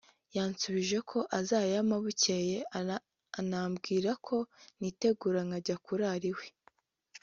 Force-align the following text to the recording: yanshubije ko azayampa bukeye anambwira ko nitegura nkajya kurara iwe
yanshubije 0.35 0.97
ko 1.09 1.19
azayampa 1.39 1.95
bukeye 2.03 2.57
anambwira 3.39 4.11
ko 4.27 4.37
nitegura 4.79 5.39
nkajya 5.47 5.75
kurara 5.85 6.25
iwe 6.31 6.47